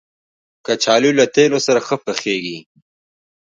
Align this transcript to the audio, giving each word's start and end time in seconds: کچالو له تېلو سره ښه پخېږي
کچالو 0.65 1.11
له 1.19 1.25
تېلو 1.35 1.59
سره 1.67 1.79
ښه 1.87 1.95
پخېږي 2.05 2.57